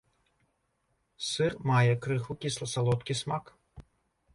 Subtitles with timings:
[1.29, 3.59] Сыр мае крыху кісла-салодкі смак.